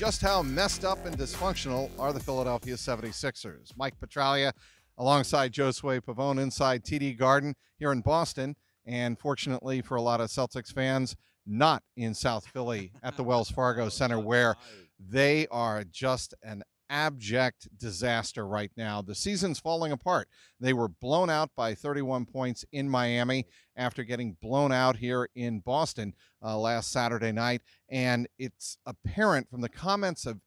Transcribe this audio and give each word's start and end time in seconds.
just 0.00 0.22
how 0.22 0.42
messed 0.42 0.82
up 0.82 1.04
and 1.04 1.18
dysfunctional 1.18 1.90
are 1.98 2.10
the 2.14 2.18
Philadelphia 2.18 2.74
76ers. 2.74 3.70
Mike 3.76 4.00
Petraglia 4.00 4.50
alongside 4.96 5.52
Josue 5.52 6.00
Pavon 6.00 6.40
inside 6.40 6.82
TD 6.82 7.18
Garden 7.18 7.54
here 7.78 7.92
in 7.92 8.00
Boston. 8.00 8.56
And 8.86 9.18
fortunately 9.18 9.82
for 9.82 9.96
a 9.96 10.00
lot 10.00 10.22
of 10.22 10.30
Celtics 10.30 10.72
fans, 10.72 11.16
not 11.46 11.82
in 11.98 12.14
South 12.14 12.46
Philly 12.46 12.92
at 13.02 13.18
the 13.18 13.22
Wells 13.22 13.50
Fargo 13.50 13.90
Center, 13.90 14.18
where 14.18 14.56
they 14.98 15.46
are 15.48 15.84
just 15.84 16.32
an 16.42 16.62
abject 16.90 17.68
disaster 17.78 18.46
right 18.46 18.72
now. 18.76 19.00
The 19.00 19.14
season's 19.14 19.60
falling 19.60 19.92
apart. 19.92 20.28
They 20.58 20.72
were 20.72 20.88
blown 20.88 21.30
out 21.30 21.50
by 21.56 21.74
31 21.74 22.26
points 22.26 22.64
in 22.72 22.90
Miami 22.90 23.46
after 23.76 24.04
getting 24.04 24.36
blown 24.42 24.72
out 24.72 24.96
here 24.96 25.28
in 25.34 25.60
Boston 25.60 26.14
uh, 26.42 26.58
last 26.58 26.92
Saturday 26.92 27.32
night. 27.32 27.62
And 27.88 28.28
it's 28.38 28.76
apparent 28.84 29.48
from 29.48 29.62
the 29.62 29.68
comments 29.68 30.26
of 30.26 30.40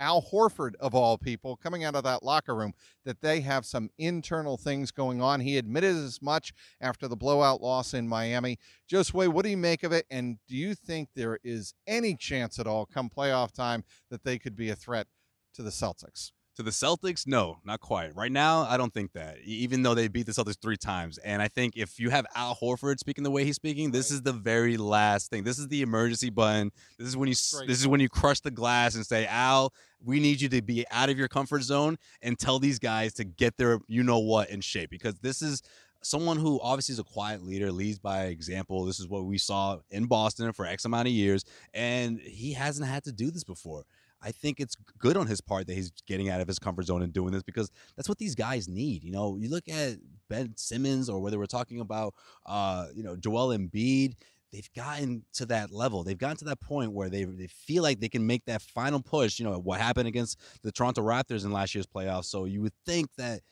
Al 0.00 0.22
Horford, 0.22 0.74
of 0.80 0.94
all 0.94 1.18
people, 1.18 1.56
coming 1.56 1.84
out 1.84 1.94
of 1.94 2.04
that 2.04 2.22
locker 2.22 2.56
room, 2.56 2.72
that 3.04 3.20
they 3.20 3.42
have 3.42 3.66
some 3.66 3.90
internal 3.98 4.56
things 4.56 4.90
going 4.90 5.20
on. 5.20 5.40
He 5.40 5.58
admitted 5.58 5.94
as 5.94 6.22
much 6.22 6.54
after 6.80 7.06
the 7.06 7.16
blowout 7.16 7.60
loss 7.60 7.92
in 7.92 8.08
Miami. 8.08 8.58
Josue, 8.90 9.28
what 9.28 9.44
do 9.44 9.50
you 9.50 9.58
make 9.58 9.82
of 9.82 9.92
it? 9.92 10.06
And 10.10 10.38
do 10.48 10.56
you 10.56 10.74
think 10.74 11.10
there 11.14 11.38
is 11.44 11.74
any 11.86 12.16
chance 12.16 12.58
at 12.58 12.66
all, 12.66 12.86
come 12.86 13.10
playoff 13.10 13.52
time, 13.52 13.84
that 14.10 14.24
they 14.24 14.38
could 14.38 14.56
be 14.56 14.70
a 14.70 14.74
threat 14.74 15.06
to 15.54 15.62
the 15.62 15.70
Celtics? 15.70 16.32
To 16.56 16.64
the 16.64 16.70
Celtics, 16.70 17.26
no, 17.26 17.58
not 17.64 17.80
quite. 17.80 18.14
Right 18.14 18.30
now, 18.30 18.66
I 18.68 18.76
don't 18.76 18.92
think 18.92 19.12
that. 19.12 19.38
Even 19.44 19.82
though 19.82 19.94
they 19.94 20.08
beat 20.08 20.26
the 20.26 20.32
Celtics 20.32 20.60
three 20.60 20.76
times, 20.76 21.16
and 21.18 21.40
I 21.40 21.48
think 21.48 21.74
if 21.76 21.98
you 21.98 22.10
have 22.10 22.26
Al 22.34 22.54
Horford 22.56 22.98
speaking 22.98 23.24
the 23.24 23.30
way 23.30 23.44
he's 23.44 23.56
speaking, 23.56 23.92
this 23.92 24.10
is 24.10 24.22
the 24.22 24.32
very 24.32 24.76
last 24.76 25.30
thing. 25.30 25.44
This 25.44 25.58
is 25.58 25.68
the 25.68 25.80
emergency 25.80 26.28
button. 26.28 26.70
This 26.98 27.08
is 27.08 27.16
when 27.16 27.28
you 27.28 27.36
Great. 27.54 27.68
this 27.68 27.80
is 27.80 27.86
when 27.86 28.00
you 28.00 28.08
crush 28.08 28.40
the 28.40 28.50
glass 28.50 28.94
and 28.94 29.06
say, 29.06 29.26
Al, 29.26 29.72
we 30.04 30.20
need 30.20 30.40
you 30.40 30.48
to 30.50 30.60
be 30.60 30.84
out 30.90 31.08
of 31.08 31.16
your 31.16 31.28
comfort 31.28 31.62
zone 31.62 31.96
and 32.20 32.38
tell 32.38 32.58
these 32.58 32.78
guys 32.78 33.14
to 33.14 33.24
get 33.24 33.56
their 33.56 33.78
you 33.86 34.02
know 34.02 34.18
what 34.18 34.50
in 34.50 34.60
shape 34.60 34.90
because 34.90 35.14
this 35.20 35.40
is 35.40 35.62
someone 36.02 36.38
who 36.38 36.60
obviously 36.62 36.94
is 36.94 36.98
a 36.98 37.04
quiet 37.04 37.42
leader, 37.42 37.70
leads 37.70 37.98
by 37.98 38.24
example. 38.24 38.84
This 38.84 39.00
is 39.00 39.08
what 39.08 39.24
we 39.24 39.38
saw 39.38 39.78
in 39.90 40.06
Boston 40.06 40.52
for 40.52 40.66
X 40.66 40.84
amount 40.84 41.08
of 41.08 41.14
years, 41.14 41.44
and 41.74 42.20
he 42.20 42.52
hasn't 42.52 42.88
had 42.88 43.04
to 43.04 43.12
do 43.12 43.30
this 43.30 43.44
before. 43.44 43.84
I 44.22 44.32
think 44.32 44.60
it's 44.60 44.76
good 44.98 45.16
on 45.16 45.26
his 45.26 45.40
part 45.40 45.66
that 45.66 45.74
he's 45.74 45.90
getting 46.06 46.28
out 46.28 46.40
of 46.40 46.48
his 46.48 46.58
comfort 46.58 46.86
zone 46.86 47.02
and 47.02 47.12
doing 47.12 47.32
this 47.32 47.42
because 47.42 47.70
that's 47.96 48.08
what 48.08 48.18
these 48.18 48.34
guys 48.34 48.68
need. 48.68 49.02
You 49.02 49.12
know, 49.12 49.36
you 49.36 49.48
look 49.48 49.68
at 49.68 49.96
Ben 50.28 50.52
Simmons 50.56 51.08
or 51.08 51.20
whether 51.20 51.38
we're 51.38 51.46
talking 51.46 51.80
about, 51.80 52.14
uh, 52.46 52.86
you 52.94 53.02
know, 53.02 53.16
Joel 53.16 53.56
Embiid. 53.56 54.14
They've 54.52 54.72
gotten 54.74 55.24
to 55.34 55.46
that 55.46 55.70
level. 55.70 56.02
They've 56.02 56.18
gotten 56.18 56.36
to 56.38 56.44
that 56.46 56.60
point 56.60 56.92
where 56.92 57.08
they 57.08 57.22
they 57.22 57.46
feel 57.46 57.84
like 57.84 58.00
they 58.00 58.08
can 58.08 58.26
make 58.26 58.44
that 58.46 58.62
final 58.62 59.00
push. 59.00 59.38
You 59.38 59.44
know 59.44 59.56
what 59.60 59.80
happened 59.80 60.08
against 60.08 60.40
the 60.64 60.72
Toronto 60.72 61.02
Raptors 61.02 61.44
in 61.44 61.52
last 61.52 61.72
year's 61.72 61.86
playoffs. 61.86 62.24
So 62.24 62.46
you 62.46 62.60
would 62.62 62.74
think 62.84 63.10
that 63.16 63.42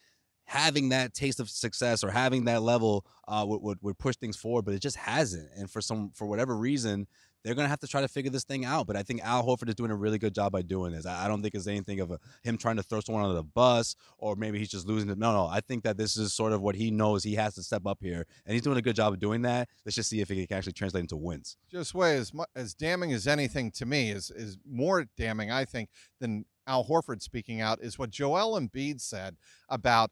having 0.48 0.88
that 0.88 1.12
taste 1.12 1.40
of 1.40 1.50
success 1.50 2.02
or 2.02 2.10
having 2.10 2.46
that 2.46 2.62
level 2.62 3.04
uh, 3.28 3.44
would, 3.46 3.62
would 3.62 3.78
would 3.82 3.98
push 3.98 4.16
things 4.16 4.36
forward, 4.36 4.64
but 4.64 4.74
it 4.74 4.80
just 4.80 4.96
hasn't. 4.96 5.48
And 5.56 5.70
for 5.70 5.80
some 5.80 6.10
for 6.14 6.26
whatever 6.26 6.56
reason, 6.56 7.06
they're 7.48 7.54
gonna 7.54 7.68
have 7.68 7.80
to 7.80 7.88
try 7.88 8.02
to 8.02 8.08
figure 8.08 8.30
this 8.30 8.44
thing 8.44 8.66
out. 8.66 8.86
But 8.86 8.94
I 8.94 9.02
think 9.02 9.22
Al 9.24 9.42
Horford 9.42 9.70
is 9.70 9.74
doing 9.74 9.90
a 9.90 9.96
really 9.96 10.18
good 10.18 10.34
job 10.34 10.52
by 10.52 10.60
doing 10.60 10.92
this. 10.92 11.06
I, 11.06 11.24
I 11.24 11.28
don't 11.28 11.40
think 11.40 11.54
it's 11.54 11.66
anything 11.66 11.98
of 12.00 12.10
a, 12.10 12.18
him 12.42 12.58
trying 12.58 12.76
to 12.76 12.82
throw 12.82 13.00
someone 13.00 13.24
under 13.24 13.36
the 13.36 13.42
bus 13.42 13.96
or 14.18 14.36
maybe 14.36 14.58
he's 14.58 14.68
just 14.68 14.86
losing 14.86 15.08
it. 15.08 15.16
No, 15.16 15.32
no. 15.32 15.46
I 15.46 15.60
think 15.60 15.82
that 15.84 15.96
this 15.96 16.18
is 16.18 16.34
sort 16.34 16.52
of 16.52 16.60
what 16.60 16.74
he 16.74 16.90
knows 16.90 17.24
he 17.24 17.36
has 17.36 17.54
to 17.54 17.62
step 17.62 17.86
up 17.86 17.98
here, 18.02 18.26
and 18.44 18.52
he's 18.52 18.60
doing 18.60 18.76
a 18.76 18.82
good 18.82 18.96
job 18.96 19.14
of 19.14 19.18
doing 19.18 19.40
that. 19.42 19.70
Let's 19.86 19.96
just 19.96 20.10
see 20.10 20.20
if 20.20 20.30
it 20.30 20.46
can 20.46 20.58
actually 20.58 20.74
translate 20.74 21.00
into 21.00 21.16
wins. 21.16 21.56
Josue, 21.72 22.18
as 22.18 22.34
mu- 22.34 22.44
as 22.54 22.74
damning 22.74 23.14
as 23.14 23.26
anything 23.26 23.70
to 23.72 23.86
me 23.86 24.10
is 24.10 24.30
is 24.30 24.58
more 24.68 25.06
damning, 25.16 25.50
I 25.50 25.64
think, 25.64 25.88
than 26.20 26.44
Al 26.66 26.84
Horford 26.84 27.22
speaking 27.22 27.62
out 27.62 27.80
is 27.80 27.98
what 27.98 28.10
Joel 28.10 28.60
Embiid 28.60 29.00
said 29.00 29.36
about 29.70 30.10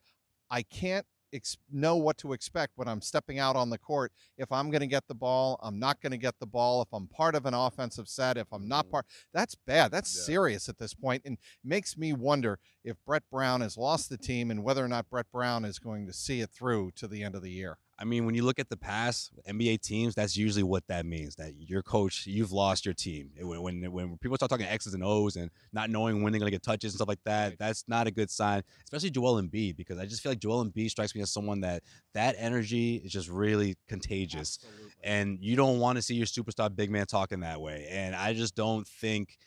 I 0.50 0.62
can't 0.62 1.06
ex- 1.36 1.56
know 1.70 1.96
what 1.96 2.18
to 2.18 2.32
expect 2.32 2.72
when 2.76 2.88
I'm 2.88 3.00
stepping 3.00 3.38
out 3.38 3.54
on 3.54 3.70
the 3.70 3.78
court. 3.78 4.12
If 4.36 4.50
I'm 4.50 4.70
going 4.70 4.80
to 4.80 4.86
get 4.86 5.06
the 5.06 5.14
ball, 5.14 5.58
I'm 5.62 5.78
not 5.78 6.00
going 6.00 6.10
to 6.12 6.16
get 6.18 6.38
the 6.40 6.46
ball. 6.46 6.82
If 6.82 6.88
I'm 6.92 7.06
part 7.06 7.34
of 7.36 7.46
an 7.46 7.54
offensive 7.54 8.08
set, 8.08 8.36
if 8.36 8.48
I'm 8.52 8.66
not 8.66 8.86
Mhm. 8.86 8.90
part, 8.90 9.06
that's 9.32 9.54
bad. 9.54 9.92
That's 9.92 10.14
Yeah. 10.16 10.22
serious 10.24 10.68
at 10.68 10.78
this 10.78 10.94
point, 10.94 11.22
and 11.24 11.38
makes 11.62 11.96
me 11.96 12.12
wonder 12.12 12.58
if 12.82 12.96
Brett 13.04 13.22
Brown 13.30 13.60
has 13.60 13.76
lost 13.76 14.08
the 14.08 14.18
team 14.18 14.50
and 14.50 14.64
whether 14.64 14.84
or 14.84 14.88
not 14.88 15.08
Brett 15.10 15.30
Brown 15.30 15.64
is 15.64 15.78
going 15.78 16.06
to 16.06 16.12
see 16.12 16.40
it 16.40 16.50
through 16.50 16.90
to 16.92 17.06
the 17.06 17.22
end 17.22 17.34
of 17.34 17.42
the 17.42 17.52
year. 17.52 17.78
I 17.98 18.04
mean, 18.04 18.26
when 18.26 18.34
you 18.34 18.42
look 18.42 18.58
at 18.58 18.68
the 18.68 18.76
past 18.76 19.30
NBA 19.48 19.80
teams, 19.80 20.14
that's 20.14 20.36
usually 20.36 20.62
what 20.62 20.86
that 20.88 21.06
means. 21.06 21.34
That 21.36 21.54
your 21.58 21.82
coach, 21.82 22.26
you've 22.26 22.52
lost 22.52 22.84
your 22.84 22.92
team. 22.92 23.30
It- 23.36 23.44
When 23.44 23.90
when, 23.90 24.18
people 24.18 24.36
start 24.36 24.50
talking 24.50 24.66
X's 24.66 24.92
and 24.92 25.02
O's 25.02 25.36
and 25.36 25.50
not 25.72 25.88
knowing 25.88 26.22
when 26.22 26.30
they're 26.32 26.38
gonna 26.40 26.50
get 26.50 26.62
touches 26.62 26.92
and 26.92 26.98
stuff 26.98 27.08
like 27.08 27.22
that, 27.24 27.48
Right. 27.50 27.58
that's 27.58 27.84
not 27.88 28.06
a 28.06 28.10
good 28.10 28.30
sign. 28.30 28.62
Especially 28.84 29.08
Joel 29.10 29.40
Embiid, 29.40 29.76
because 29.76 29.98
I 29.98 30.04
just 30.04 30.22
feel 30.22 30.32
like 30.32 30.40
Joel 30.40 30.64
Embiid 30.66 30.90
strikes 30.90 31.14
me 31.14 31.22
as 31.22 31.30
someone 31.30 31.60
that 31.62 31.82
that 32.12 32.34
energy 32.38 32.96
is 32.96 33.12
just 33.12 33.28
really 33.30 33.76
contagious. 33.88 34.58
And 35.02 35.38
you 35.40 35.56
don't 35.56 35.78
want 35.78 35.96
to 35.96 36.02
see 36.02 36.14
your 36.16 36.26
superstar 36.26 36.74
big 36.74 36.90
man 36.90 37.06
talking 37.06 37.40
that 37.40 37.60
way. 37.60 37.86
And 37.90 38.14
I 38.14 38.34
just 38.34 38.54
don't 38.54 38.86
think 38.86 39.38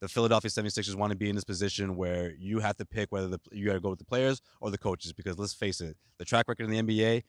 the 0.00 0.08
Philadelphia 0.08 0.48
76ers 0.50 0.94
want 0.94 1.10
to 1.10 1.16
be 1.16 1.28
in 1.28 1.34
this 1.34 1.44
position 1.44 1.96
where 1.96 2.32
you 2.38 2.60
have 2.60 2.76
to 2.76 2.84
pick 2.86 3.10
whether 3.10 3.26
the, 3.28 3.40
you 3.50 3.66
got 3.66 3.72
to 3.74 3.80
go 3.80 3.90
with 3.90 3.98
the 3.98 4.04
players 4.04 4.40
or 4.60 4.70
the 4.70 4.78
coaches. 4.78 5.12
Because 5.12 5.36
let's 5.38 5.52
face 5.54 5.80
it, 5.80 5.96
the 6.18 6.24
track 6.24 6.46
record 6.48 6.70
in 6.70 6.70
the 6.70 6.78
NBA 6.94 7.24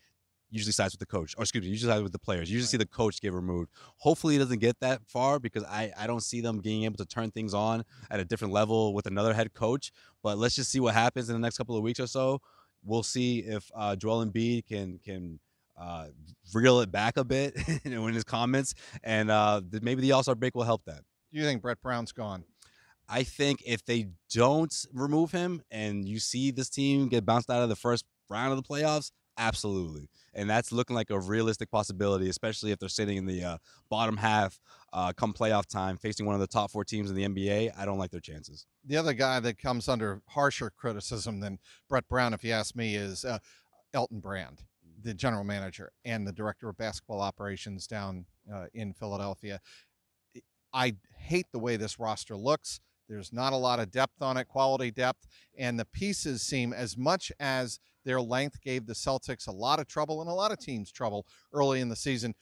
usually 0.50 0.72
sides 0.72 0.92
with 0.92 1.00
the 1.00 1.06
coach, 1.06 1.34
or 1.36 1.42
excuse 1.42 1.64
me, 1.64 1.70
usually 1.70 1.90
sides 1.92 2.02
with 2.02 2.12
the 2.12 2.18
players. 2.18 2.50
You 2.50 2.54
usually 2.54 2.68
see 2.68 2.76
the 2.76 2.86
coach 2.86 3.20
get 3.20 3.32
removed. 3.32 3.70
Hopefully, 3.98 4.36
it 4.36 4.40
doesn't 4.40 4.58
get 4.58 4.78
that 4.80 5.00
far 5.06 5.38
because 5.38 5.64
I, 5.64 5.92
I 5.96 6.06
don't 6.06 6.22
see 6.22 6.40
them 6.40 6.58
being 6.58 6.84
able 6.84 6.96
to 6.96 7.06
turn 7.06 7.30
things 7.30 7.54
on 7.54 7.84
at 8.10 8.20
a 8.20 8.24
different 8.24 8.52
level 8.52 8.94
with 8.94 9.06
another 9.06 9.32
head 9.32 9.54
coach. 9.54 9.92
But 10.22 10.38
let's 10.38 10.56
just 10.56 10.70
see 10.70 10.80
what 10.80 10.94
happens 10.94 11.28
in 11.28 11.34
the 11.34 11.40
next 11.40 11.58
couple 11.58 11.76
of 11.76 11.82
weeks 11.82 12.00
or 12.00 12.06
so. 12.06 12.40
We'll 12.82 13.02
see 13.02 13.40
if 13.40 13.70
uh, 13.74 13.96
Joel 13.96 14.24
Embiid 14.24 14.66
can 14.66 14.98
can 15.04 15.38
uh, 15.78 16.06
reel 16.52 16.80
it 16.80 16.90
back 16.90 17.16
a 17.16 17.24
bit 17.24 17.56
in 17.84 17.92
his 18.14 18.24
comments, 18.24 18.74
and 19.02 19.30
uh, 19.30 19.60
maybe 19.82 20.02
the 20.02 20.12
All 20.12 20.22
Star 20.22 20.34
break 20.34 20.54
will 20.54 20.64
help 20.64 20.84
that. 20.86 21.02
Do 21.32 21.38
you 21.38 21.44
think 21.44 21.62
Brett 21.62 21.80
Brown's 21.80 22.12
gone? 22.12 22.44
I 23.08 23.24
think 23.24 23.62
if 23.66 23.84
they 23.84 24.06
don't 24.32 24.72
remove 24.92 25.32
him 25.32 25.62
and 25.70 26.06
you 26.06 26.20
see 26.20 26.52
this 26.52 26.68
team 26.70 27.08
get 27.08 27.26
bounced 27.26 27.50
out 27.50 27.60
of 27.60 27.68
the 27.68 27.74
first 27.76 28.04
round 28.28 28.52
of 28.52 28.56
the 28.56 28.62
playoffs, 28.62 29.10
absolutely. 29.40 30.08
And 30.34 30.48
that's 30.48 30.70
looking 30.70 30.94
like 30.94 31.10
a 31.10 31.18
realistic 31.18 31.70
possibility, 31.70 32.28
especially 32.28 32.70
if 32.70 32.78
they're 32.78 32.88
sitting 32.88 33.16
in 33.16 33.26
the 33.26 33.42
uh, 33.42 33.58
bottom 33.88 34.16
half 34.16 34.60
uh, 34.92 35.12
come 35.12 35.32
playoff 35.32 35.66
time, 35.66 35.96
facing 35.96 36.26
one 36.26 36.34
of 36.34 36.40
the 36.40 36.46
top 36.46 36.70
four 36.70 36.84
teams 36.84 37.10
in 37.10 37.16
the 37.16 37.26
NBA. 37.26 37.72
I 37.76 37.84
don't 37.84 37.98
like 37.98 38.10
their 38.10 38.20
chances. 38.20 38.66
the 38.84 38.96
other 38.96 39.14
guy 39.14 39.40
that 39.40 39.58
comes 39.58 39.88
under 39.88 40.22
harsher 40.28 40.70
criticism 40.70 41.40
than 41.40 41.58
Brett 41.88 42.06
Brown, 42.08 42.34
if 42.34 42.44
you 42.44 42.52
ask 42.52 42.76
me, 42.76 42.94
is 42.94 43.24
uh, 43.24 43.38
Elton 43.92 44.20
Brand, 44.20 44.62
the 45.02 45.14
general 45.14 45.44
manager 45.44 45.90
and 46.04 46.26
the 46.26 46.32
director 46.32 46.68
of 46.68 46.76
basketball 46.76 47.20
operations 47.20 47.86
down 47.86 48.26
uh, 48.52 48.66
in 48.74 48.92
Philadelphia. 48.92 49.60
I 50.72 50.94
hate 51.16 51.46
the 51.52 51.58
way 51.58 51.76
this 51.76 51.98
roster 51.98 52.36
looks. 52.36 52.80
There's 53.10 53.32
not 53.32 53.52
a 53.52 53.56
lot 53.56 53.80
of 53.80 53.90
depth 53.90 54.22
on 54.22 54.36
it, 54.36 54.46
quality 54.46 54.92
depth, 54.92 55.26
and 55.58 55.78
the 55.78 55.84
pieces 55.84 56.42
seem 56.42 56.72
as 56.72 56.96
much 56.96 57.32
as 57.40 57.80
their 58.04 58.20
length 58.20 58.60
gave 58.62 58.86
the 58.86 58.94
Celtics 58.94 59.48
a 59.48 59.52
lot 59.52 59.80
of 59.80 59.88
trouble 59.88 60.20
and 60.20 60.30
a 60.30 60.34
lot 60.34 60.52
of 60.52 60.58
teams 60.58 60.92
trouble 60.92 61.26
early 61.52 61.80
in 61.80 61.88
the 61.88 61.96
season. 61.96 62.34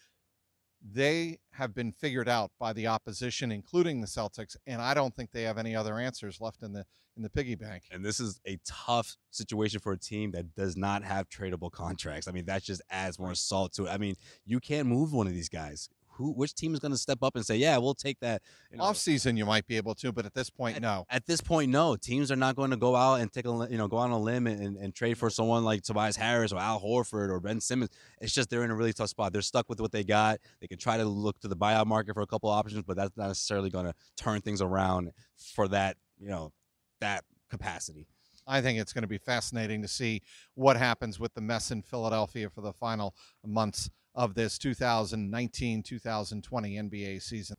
They 0.81 1.39
have 1.53 1.75
been 1.75 1.91
figured 1.91 2.29
out 2.29 2.53
by 2.61 2.73
the 2.75 2.87
opposition, 2.87 3.51
including 3.51 4.01
the 4.01 4.07
Celtics, 4.07 4.57
and 4.67 4.81
I 4.81 4.95
don't 4.95 5.17
think 5.17 5.33
they 5.33 5.43
have 5.43 5.59
any 5.59 5.75
other 5.75 5.99
answers 5.99 6.41
left 6.41 6.63
in 6.63 6.73
the 6.73 6.85
in 7.17 7.23
the 7.23 7.31
piggy 7.31 7.57
bank. 7.57 7.83
And 7.91 8.05
this 8.05 8.21
is 8.21 8.41
a 8.47 8.61
tough 8.65 9.17
situation 9.31 9.81
for 9.81 9.93
a 9.93 9.99
team 9.99 10.31
that 10.33 10.55
does 10.55 10.77
not 10.77 11.03
have 11.03 11.29
tradable 11.29 11.73
contracts. 11.73 12.29
I 12.29 12.31
mean, 12.31 12.45
that 12.45 12.63
just 12.63 12.81
adds 12.91 13.19
more 13.19 13.35
salt 13.35 13.73
to 13.73 13.87
it. 13.87 13.91
I 13.91 13.99
mean, 13.99 14.15
you 14.45 14.61
can't 14.61 14.87
move 14.87 15.13
one 15.13 15.27
of 15.27 15.33
these 15.33 15.49
guys. 15.49 15.89
Who, 16.19 16.33
which 16.33 16.55
team 16.55 16.75
is 16.75 16.81
going 16.81 16.93
to 16.93 16.99
step 16.99 17.19
up 17.23 17.37
and 17.37 17.47
say, 17.47 17.57
"Yeah, 17.57 17.79
we'll 17.79 17.95
take 17.95 18.19
that"? 18.21 18.43
You 18.71 18.79
know, 18.79 18.85
Off 18.85 18.97
season, 18.97 19.37
you 19.37 19.47
might 19.47 19.67
be 19.67 19.77
able 19.77 19.95
to, 19.97 20.13
but 20.13 20.27
at 20.27 20.35
this 20.35 20.51
point, 20.51 20.81
no. 20.81 21.07
At 21.09 21.27
this 21.27 21.41
point, 21.41 21.71
no. 21.71 21.97
Teams 21.97 22.31
are 22.33 22.37
not 22.37 22.57
going 22.57 22.71
to 22.71 22.77
go 22.77 22.97
out 22.97 23.21
and 23.21 23.33
take 23.33 23.47
a 23.47 23.69
you 23.71 23.79
know 23.79 23.89
go 23.89 23.97
on 23.97 24.11
a 24.11 24.19
limb 24.19 24.47
and, 24.47 24.77
and 24.77 24.95
trade 24.95 25.17
for 25.17 25.31
someone 25.31 25.65
like 25.65 25.83
Tobias 25.83 26.17
Harris 26.17 26.53
or 26.53 26.59
Al 26.59 26.81
Horford 26.81 27.31
or 27.31 27.41
Ben 27.41 27.61
Simmons. 27.61 27.91
It's 28.21 28.35
just 28.35 28.51
they're 28.51 28.65
in 28.65 28.71
a 28.71 28.77
really 28.77 28.93
tough 28.93 29.11
spot. 29.11 29.33
They're 29.33 29.43
stuck 29.43 29.69
with 29.69 29.81
what 29.81 29.93
they 29.93 30.05
got. 30.05 30.41
They 30.61 30.67
can 30.67 30.79
try 30.79 30.97
to 30.97 31.05
look 31.05 31.39
to 31.41 31.49
the 31.49 31.57
buyout 31.57 31.87
market 31.87 32.15
for 32.15 32.23
a 32.23 32.27
couple 32.27 32.51
options, 32.51 32.83
but 32.83 32.97
that's 32.97 33.17
not 33.17 33.29
necessarily 33.29 33.71
going 33.71 33.87
to 33.87 33.95
turn 34.17 34.41
things 34.41 34.61
around 34.61 35.13
for 35.55 35.69
that 35.69 35.97
you 36.19 36.29
know 36.29 36.53
that 37.01 37.25
capacity. 37.49 38.09
I 38.49 38.63
think 38.63 38.81
it's 38.81 38.95
going 38.95 39.03
to 39.03 39.09
be 39.09 39.19
fascinating 39.19 39.83
to 39.83 39.89
see 39.89 40.23
what 40.55 40.77
happens 40.77 41.21
with 41.21 41.35
the 41.35 41.41
mess 41.43 41.71
in 41.71 41.83
Philadelphia 41.83 42.49
for 42.49 42.63
the 42.63 42.73
final 42.73 43.15
months 43.45 43.91
of 44.19 44.35
this 44.35 44.59
2019 44.59 45.83
2020 45.85 46.75
NBA 46.75 47.23
season. 47.23 47.57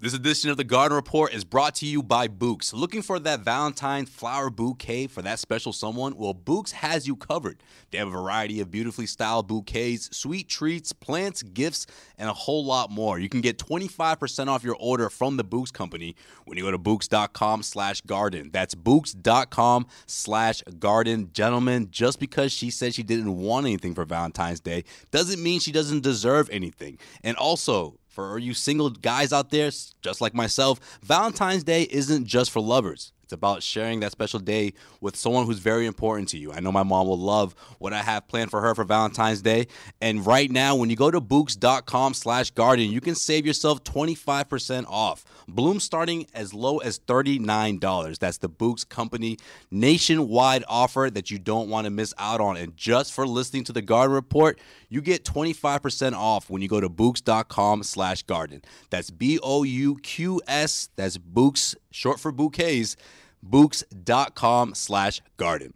This 0.00 0.14
edition 0.14 0.48
of 0.48 0.56
the 0.56 0.62
Garden 0.62 0.94
Report 0.94 1.34
is 1.34 1.42
brought 1.42 1.74
to 1.76 1.86
you 1.86 2.04
by 2.04 2.28
Bouqs. 2.28 2.72
Looking 2.72 3.02
for 3.02 3.18
that 3.18 3.40
Valentine 3.40 4.06
flower 4.06 4.48
bouquet 4.48 5.08
for 5.08 5.22
that 5.22 5.40
special 5.40 5.72
someone? 5.72 6.16
Well, 6.16 6.34
Bouqs 6.34 6.70
has 6.70 7.08
you 7.08 7.16
covered. 7.16 7.64
They 7.90 7.98
have 7.98 8.06
a 8.06 8.12
variety 8.12 8.60
of 8.60 8.70
beautifully 8.70 9.06
styled 9.06 9.48
bouquets, 9.48 10.16
sweet 10.16 10.48
treats, 10.48 10.92
plants, 10.92 11.42
gifts, 11.42 11.88
and 12.16 12.30
a 12.30 12.32
whole 12.32 12.64
lot 12.64 12.92
more. 12.92 13.18
You 13.18 13.28
can 13.28 13.40
get 13.40 13.58
25% 13.58 14.46
off 14.46 14.62
your 14.62 14.76
order 14.78 15.10
from 15.10 15.36
the 15.36 15.42
Bouqs 15.42 15.72
company 15.72 16.14
when 16.44 16.56
you 16.56 16.62
go 16.62 16.70
to 16.70 16.78
Bouqs.com 16.78 17.64
slash 17.64 18.00
garden. 18.02 18.50
That's 18.52 18.76
Bouqs.com 18.76 19.88
slash 20.06 20.62
garden. 20.78 21.30
Gentlemen, 21.32 21.88
just 21.90 22.20
because 22.20 22.52
she 22.52 22.70
said 22.70 22.94
she 22.94 23.02
didn't 23.02 23.36
want 23.36 23.66
anything 23.66 23.96
for 23.96 24.04
Valentine's 24.04 24.60
Day 24.60 24.84
doesn't 25.10 25.42
mean 25.42 25.58
she 25.58 25.72
doesn't 25.72 26.04
deserve 26.04 26.48
anything. 26.50 27.00
And 27.24 27.36
also, 27.36 27.98
for 28.18 28.36
you 28.36 28.52
single 28.52 28.90
guys 28.90 29.32
out 29.32 29.50
there, 29.50 29.70
just 30.02 30.20
like 30.20 30.34
myself, 30.34 30.80
Valentine's 31.04 31.62
Day 31.62 31.86
isn't 31.88 32.26
just 32.26 32.50
for 32.50 32.60
lovers. 32.60 33.12
It's 33.28 33.34
about 33.34 33.62
sharing 33.62 34.00
that 34.00 34.10
special 34.10 34.40
day 34.40 34.72
with 35.02 35.14
someone 35.14 35.44
who's 35.44 35.58
very 35.58 35.84
important 35.84 36.30
to 36.30 36.38
you. 36.38 36.50
I 36.50 36.60
know 36.60 36.72
my 36.72 36.82
mom 36.82 37.08
will 37.08 37.18
love 37.18 37.54
what 37.78 37.92
I 37.92 38.00
have 38.00 38.26
planned 38.26 38.50
for 38.50 38.62
her 38.62 38.74
for 38.74 38.84
Valentine's 38.84 39.42
Day. 39.42 39.66
And 40.00 40.24
right 40.24 40.50
now, 40.50 40.76
when 40.76 40.88
you 40.88 40.96
go 40.96 41.10
to 41.10 41.20
Bouqs.com 41.20 42.14
slash 42.14 42.50
garden, 42.52 42.90
you 42.90 43.02
can 43.02 43.14
save 43.14 43.44
yourself 43.44 43.84
25% 43.84 44.86
off. 44.88 45.26
Bloom 45.46 45.78
starting 45.78 46.26
as 46.32 46.54
low 46.54 46.78
as 46.78 47.00
$39. 47.00 48.18
That's 48.18 48.38
the 48.38 48.48
Bouqs 48.48 48.88
company 48.88 49.36
nationwide 49.70 50.64
offer 50.66 51.10
that 51.12 51.30
you 51.30 51.38
don't 51.38 51.68
want 51.68 51.84
to 51.84 51.90
miss 51.90 52.14
out 52.16 52.40
on. 52.40 52.56
And 52.56 52.74
just 52.78 53.12
for 53.12 53.26
listening 53.26 53.64
to 53.64 53.74
the 53.74 53.82
Garden 53.82 54.14
Report, 54.14 54.58
you 54.88 55.02
get 55.02 55.26
25% 55.26 56.14
off 56.14 56.48
when 56.48 56.62
you 56.62 56.68
go 56.68 56.80
to 56.80 56.88
Bouqs.com 56.88 57.82
slash 57.82 58.22
garden. 58.22 58.62
That's 58.88 59.10
B-O-U-Q-S. 59.10 60.88
That's 60.96 61.18
Bouqs, 61.18 61.74
short 61.90 62.20
for 62.20 62.32
bouquets 62.32 62.96
bouqs.com 63.44 64.74
slash 64.74 65.22
garden. 65.36 65.74